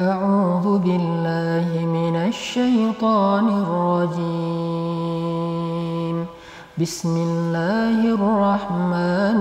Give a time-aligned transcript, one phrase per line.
[0.00, 4.66] أعوذ بالله من الشيطان الرجيم.
[6.80, 9.40] بسم الله الرحمن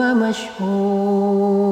[0.00, 1.71] ومشهود.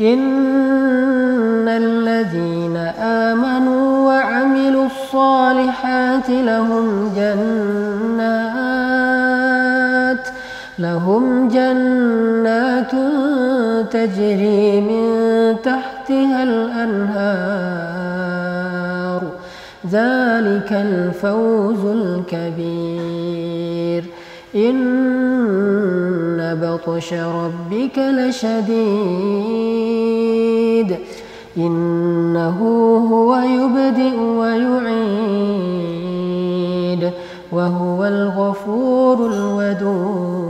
[0.00, 8.40] إن الذين آمنوا وعملوا الصالحات لهم جنات
[10.78, 12.90] لهم جنات
[13.92, 17.60] تجري من تحتها الأنهار.
[19.86, 24.04] ذلك الفوز الكبير.
[24.54, 25.19] إن
[26.54, 28.70] بطش ربك لشديد.
[31.56, 32.58] إنه
[33.12, 35.40] هو يبدئ ويعيد
[37.52, 40.40] وهو الغفور الودود.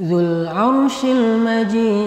[0.00, 2.06] ذو العرش المجيد.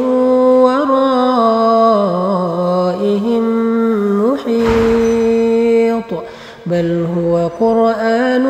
[6.65, 8.45] بل هو قرآن